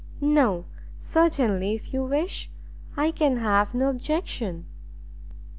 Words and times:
"No, 0.19 0.65
certainly, 0.99 1.75
if 1.75 1.93
you 1.93 2.03
wish 2.03 2.45
it, 2.45 2.51
I 2.99 3.11
can 3.11 3.37
have 3.37 3.75
no 3.75 3.87
objection." 3.87 4.65